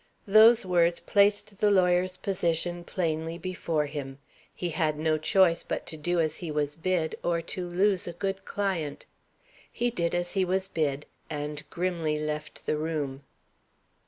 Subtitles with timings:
[0.27, 4.17] Those words placed the lawyer's position plainly before him.
[4.51, 8.13] He had no choice but to do as he was bid, or to lose a
[8.13, 9.05] good client.
[9.71, 13.21] He did as he was bid, and grimly left the room.